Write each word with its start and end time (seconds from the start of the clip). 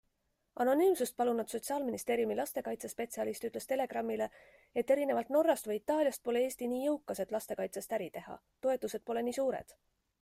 Anonüümsust 0.63 1.13
palunud 1.21 1.51
sotsiaalministeeriumi 1.55 2.37
lastekaitsekaitsespetsialist 2.39 3.45
ütles 3.51 3.69
Telegramile, 3.73 4.29
et 4.83 4.95
erinevalt 4.97 5.31
Norrast 5.37 5.71
või 5.73 5.79
Itaaliast 5.83 6.25
pole 6.29 6.43
Eesti 6.49 6.71
nii 6.75 6.83
jõukas, 6.89 7.23
et 7.27 7.37
lastekaitsest 7.39 7.97
äri 8.01 8.09
teha- 8.19 8.41
toetused 8.67 9.07
pole 9.11 9.27
nii 9.29 9.41
suured. 9.41 9.79